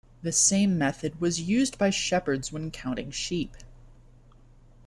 [0.23, 3.55] The same method was used by shepherds when counting sheep.